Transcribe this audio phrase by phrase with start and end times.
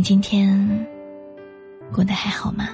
[0.00, 0.58] 你今天
[1.92, 2.70] 过得还好吗？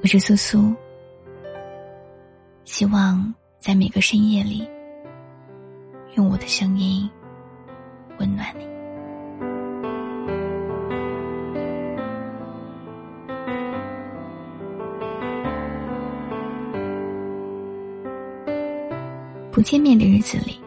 [0.00, 0.72] 我是苏苏，
[2.64, 4.64] 希望在每个深夜里，
[6.14, 7.10] 用我的声音
[8.20, 8.64] 温暖你。
[19.50, 20.60] 不见面的日子里。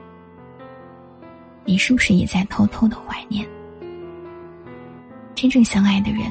[1.64, 3.48] 你是不是也在偷偷的怀念？
[5.42, 6.22] 真正相爱的人，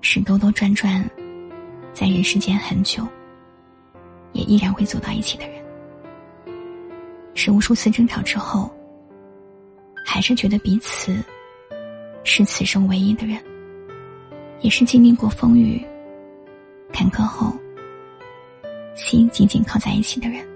[0.00, 1.04] 是兜兜转转，
[1.92, 3.04] 在人世间很久，
[4.32, 5.60] 也依然会走到一起的人。
[7.34, 8.72] 是无数次争吵之后，
[10.04, 11.20] 还是觉得彼此
[12.22, 13.42] 是此生唯一的人。
[14.60, 15.84] 也是经历过风雨、
[16.92, 17.52] 坎坷后，
[18.94, 20.46] 心紧紧靠在一起的人。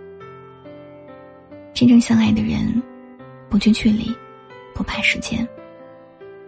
[1.74, 2.80] 真正相爱的人。
[3.48, 4.16] 不惧距离，
[4.72, 5.44] 不怕时间。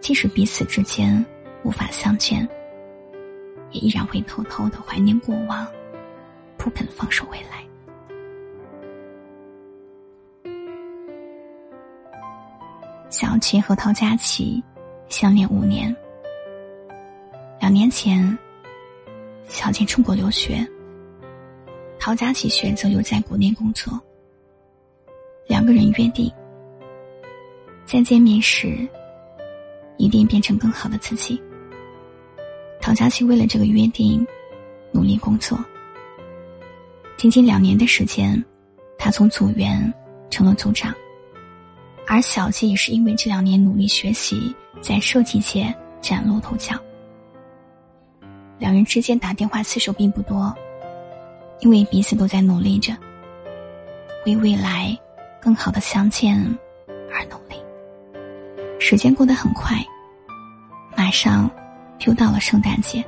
[0.03, 1.25] 即使彼此之间
[1.63, 2.45] 无法相见，
[3.71, 5.65] 也依然会偷偷的怀念过往，
[6.57, 7.63] 不肯放手未来。
[13.09, 14.61] 小琪和陶佳琪
[15.07, 15.95] 相恋五年，
[17.61, 18.37] 两年前，
[19.47, 20.67] 小琪出国留学，
[21.97, 23.97] 陶佳琪选择留在国内工作。
[25.47, 26.29] 两个人约定。
[27.85, 28.85] 在见面时，
[30.03, 31.41] 一定变成更好的自己。
[32.81, 34.27] 陶佳琪为了这个约定，
[34.91, 35.57] 努力工作。
[37.15, 38.43] 仅仅两年的时间，
[38.97, 39.93] 他从组员
[40.29, 40.93] 成了组长，
[42.05, 46.75] 而小季也是因为这两年努力学习，在设计界崭露头角。
[48.59, 50.53] 两人之间打电话次数并不多，
[51.61, 52.93] 因为彼此都在努力着，
[54.25, 54.97] 为未来
[55.41, 56.37] 更好的相见
[57.09, 57.55] 而努力。
[58.79, 59.77] 时间过得很快，
[61.13, 61.49] 上
[61.99, 63.05] 就到了圣诞节。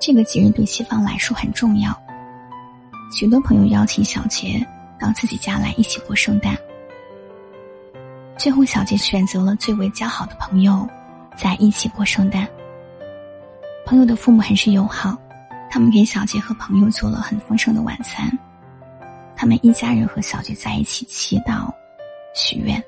[0.00, 1.94] 这个节日对西方来说很重要，
[3.12, 4.66] 许多朋友邀请小杰
[4.98, 6.56] 到自己家来一起过圣诞。
[8.38, 10.88] 最后，小杰选择了最为交好的朋友，
[11.36, 12.48] 在一起过圣诞。
[13.84, 15.16] 朋友的父母很是友好，
[15.70, 18.30] 他们给小杰和朋友做了很丰盛的晚餐。
[19.36, 21.70] 他们一家人和小杰在一起祈祷、
[22.34, 22.82] 许愿。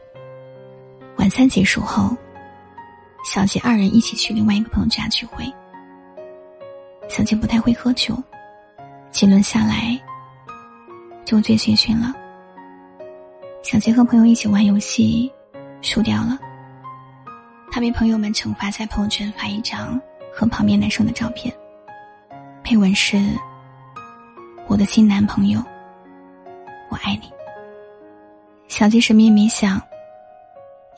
[1.16, 2.16] 晚餐结束后，
[3.24, 5.44] 小杰二人一起去另外一个朋友家聚会。
[7.08, 8.16] 小杰不太会喝酒，
[9.10, 9.98] 几轮下来
[11.24, 12.14] 就醉醺醺了。
[13.62, 15.30] 小杰和朋友一起玩游戏，
[15.82, 16.38] 输掉了。
[17.70, 20.00] 他被朋友们惩罚，在朋友圈发一张
[20.32, 21.54] 和旁边男生的照片，
[22.64, 23.18] 配文是
[24.68, 25.62] ：“我的新男朋友，
[26.88, 27.30] 我爱你。”
[28.68, 29.80] 小杰什么也没想。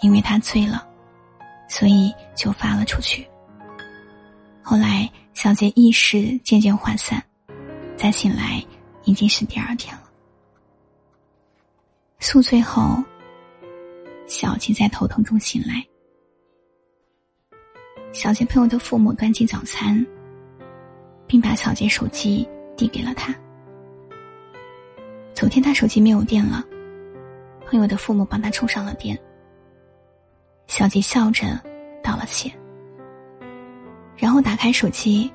[0.02, 0.86] 因为他醉了，
[1.70, 3.24] 所以就发了出去。
[4.60, 7.22] 后来，小杰意识渐渐涣散，
[7.96, 8.62] 再醒来
[9.04, 10.02] 已经是第二天了。
[12.18, 13.02] 宿醉后，
[14.26, 15.86] 小杰在头疼中醒来。
[18.12, 20.04] 小杰朋友的父母端起早餐，
[21.28, 23.32] 并把小杰手机递给了他。
[25.32, 26.64] 昨天他手机没有电了，
[27.64, 29.16] 朋友的父母帮他充上了电。
[30.70, 31.60] 小杰笑着
[32.00, 32.48] 道了谢，
[34.16, 35.28] 然后打开手机，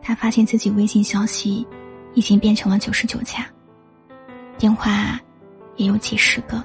[0.00, 1.66] 他发现自己微信消息
[2.14, 3.44] 已经变成了九十九加，
[4.56, 5.20] 电话
[5.74, 6.62] 也有几十个。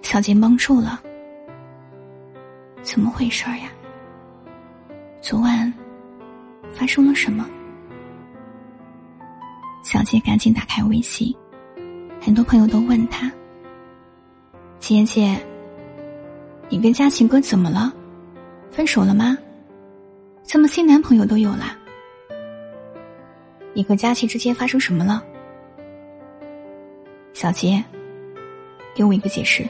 [0.00, 1.02] 小杰懵住了，
[2.82, 3.68] 怎么回事呀？
[5.20, 5.74] 昨晚
[6.72, 7.44] 发生了什么？
[9.82, 11.34] 小杰赶紧打开微信，
[12.20, 13.28] 很多朋友都问他
[14.78, 15.36] ：“姐姐。”
[16.72, 17.92] 你跟嘉庆哥怎么了？
[18.70, 19.36] 分手了吗？
[20.42, 21.76] 怎么新男朋友都有了？
[23.74, 25.22] 你和佳琪之间发生什么了？
[27.34, 27.84] 小杰，
[28.94, 29.68] 给我一个解释。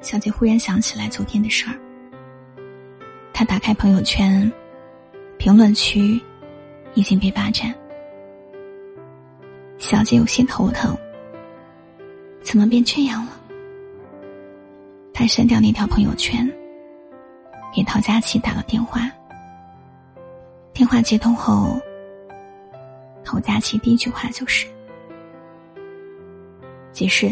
[0.00, 1.78] 小杰忽然想起来昨天的事儿，
[3.32, 4.50] 他打开朋友圈，
[5.38, 6.20] 评论区
[6.94, 7.72] 已经被霸占。
[9.78, 10.98] 小杰有些头疼，
[12.42, 13.36] 怎么变这样了？
[15.20, 16.50] 他删掉那条朋友圈，
[17.76, 19.02] 给陶佳琪打了电话。
[20.72, 21.78] 电话接通后，
[23.22, 24.66] 陶佳琪第一句话就是
[26.90, 27.30] ：“解释。”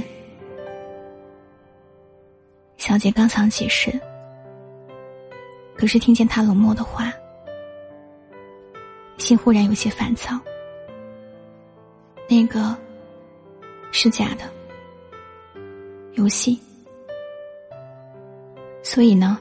[2.76, 3.98] 小姐刚想解释，
[5.74, 7.10] 可是听见他冷漠的话，
[9.16, 10.38] 心忽然有些烦躁。
[12.28, 12.76] 那个
[13.92, 14.44] 是假的
[16.12, 16.60] 游戏。
[18.90, 19.38] 所以呢？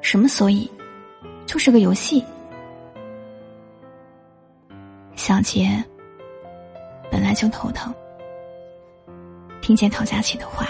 [0.00, 0.68] 什么所以？
[1.44, 2.24] 就是个游戏。
[5.14, 5.84] 小杰
[7.10, 7.94] 本来就头疼，
[9.60, 10.68] 听见唐佳琪的话，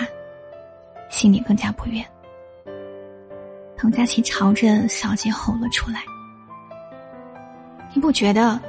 [1.08, 2.04] 心里更加不悦。
[3.76, 6.02] 唐佳琪朝着小杰吼了出来
[7.94, 8.60] ：“你不觉得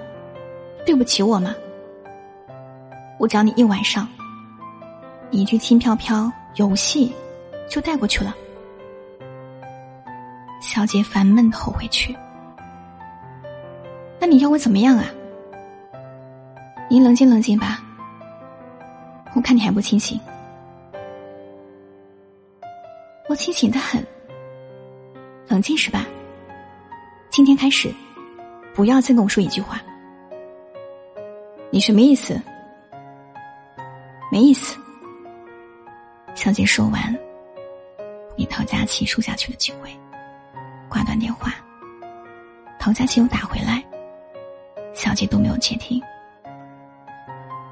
[0.86, 1.56] 对不起我吗？
[3.18, 4.08] 我找你一晚上，
[5.32, 7.12] 一句轻飘飘游戏
[7.70, 8.36] 就带过去了。”
[10.62, 12.14] 小姐烦闷的吼回去
[14.20, 15.06] ：“那你要我怎么样啊？
[16.90, 17.82] 你冷静冷静吧，
[19.36, 20.20] 我看你还不清醒。
[23.30, 24.06] 我清醒的很。”
[25.48, 26.06] 冷静是吧？
[27.30, 27.94] 今天开始，
[28.76, 29.82] 不要再跟我说一句话。
[31.72, 32.40] 你什么意思？
[34.32, 34.78] 没意思。
[36.36, 37.18] 小姐说完，
[38.70, 39.90] 佳琪输下去的机会，
[40.88, 41.52] 挂断电话。
[42.78, 43.84] 陶佳琪又打回来，
[44.94, 46.00] 小杰都没有接听。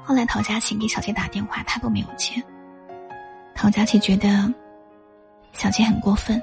[0.02, 2.42] 后来陶佳琪给小杰打电话，他都没有接。
[3.54, 4.52] 陶佳琪觉得
[5.52, 6.42] 小杰很过分。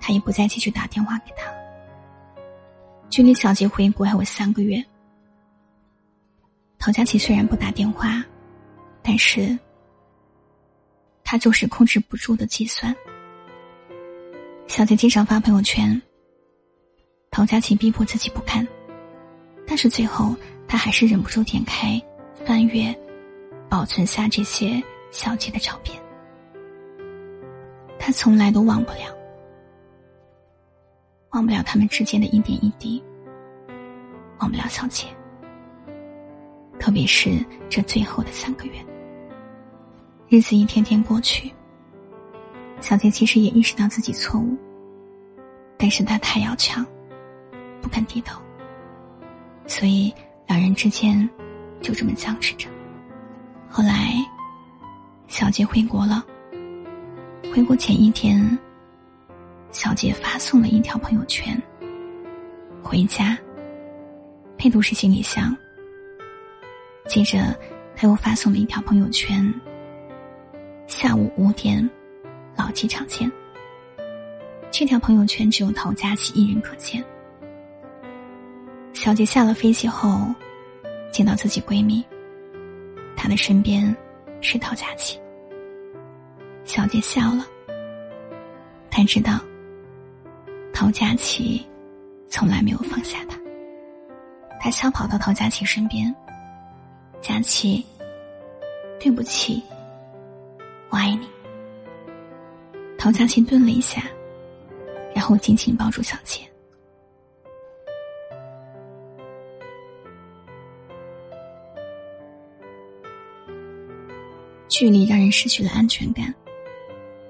[0.00, 1.52] 他也不再继续打电话给他。
[3.10, 4.82] 距离小杰回国还有三个月。
[6.78, 8.24] 陶佳琪虽然不打电话，
[9.02, 9.56] 但是
[11.22, 12.94] 他就是控制不住的计算。
[14.66, 16.00] 小杰经常发朋友圈，
[17.30, 18.66] 陶佳琪逼迫自己不看，
[19.66, 20.34] 但是最后
[20.66, 22.00] 他还是忍不住点开
[22.46, 22.94] 翻阅，
[23.68, 26.02] 保存下这些小杰的照片。
[27.98, 29.14] 他从来都忘不了。
[31.30, 33.02] 忘不了他们之间的一点一滴，
[34.38, 35.06] 忘不了小杰。
[36.78, 38.72] 特别是这最后的三个月，
[40.28, 41.52] 日子一天天过去，
[42.82, 44.56] 小杰其实也意识到自己错误，
[45.78, 46.84] 但是他太要强，
[47.80, 48.42] 不肯低头，
[49.68, 50.12] 所以
[50.48, 51.26] 两人之间
[51.80, 52.68] 就这么僵持着。
[53.70, 54.14] 后来，
[55.28, 56.26] 小杰回国了，
[57.54, 58.58] 回国前一天。
[59.70, 61.58] 小杰发送了一条朋友圈
[62.82, 63.38] ：“回家。”
[64.58, 65.56] 配图是行李箱。
[67.08, 67.56] 接着，
[67.96, 69.50] 他又发送了一条朋友圈
[70.86, 71.88] ：“下午五点，
[72.56, 73.30] 老机场前。”
[74.70, 77.04] 这条朋友圈只有陶佳琪一人可见。
[78.92, 80.34] 小杰下了飞机后，
[81.12, 82.04] 见到自己闺蜜，
[83.16, 83.94] 她的身边
[84.40, 85.18] 是陶佳琪。
[86.64, 87.46] 小杰笑了，
[88.88, 89.40] 他知道。
[90.72, 91.64] 陶佳琪
[92.28, 93.36] 从来没有放下他，
[94.60, 96.14] 他小跑到陶佳琪身边。
[97.20, 97.84] 佳琪，
[98.98, 99.62] 对不起，
[100.88, 101.28] 我爱你。
[103.02, 104.04] 陶佳琪顿了一下，
[105.12, 106.48] 然后紧紧抱住小倩。
[114.68, 116.32] 距离让人失去了安全感，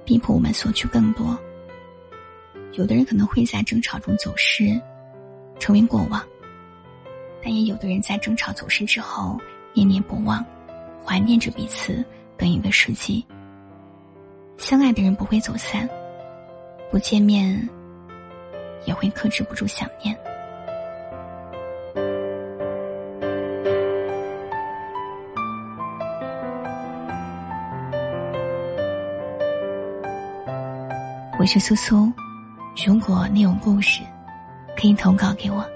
[0.05, 1.39] 逼迫我们索取更多。
[2.75, 4.79] 有的人可能会在争吵中走失，
[5.59, 6.21] 成为过往；
[7.43, 9.41] 但也有的人在争吵走失之后
[9.73, 10.45] 念念不忘，
[11.03, 12.05] 怀念着彼此，
[12.37, 13.25] 等一个时机。
[14.63, 15.89] 相爱的人不会走散，
[16.89, 17.69] 不见面
[18.85, 20.17] 也会克制不住想念。
[31.41, 32.11] 我是苏苏。
[32.87, 34.01] 如果你有故事，
[34.81, 35.69] 可以投稿给我。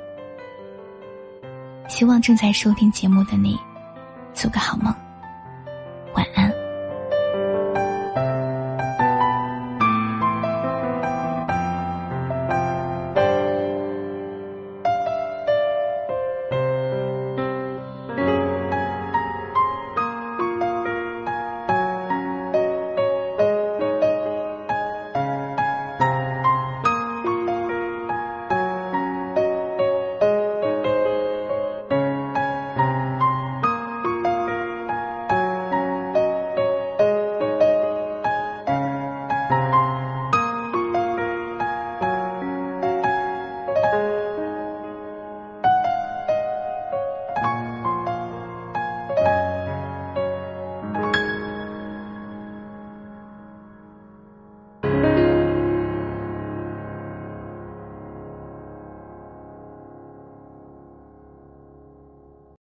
[1.88, 3.58] 希望正在收听节目的你，
[4.32, 4.94] 做个好梦。